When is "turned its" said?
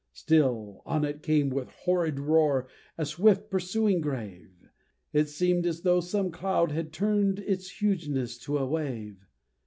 6.91-7.69